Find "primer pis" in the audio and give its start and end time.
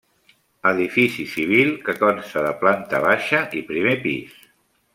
3.71-4.33